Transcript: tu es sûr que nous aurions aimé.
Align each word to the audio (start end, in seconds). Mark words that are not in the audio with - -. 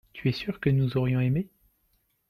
tu 0.13 0.29
es 0.29 0.31
sûr 0.31 0.59
que 0.59 0.71
nous 0.71 0.97
aurions 0.97 1.19
aimé. 1.19 1.47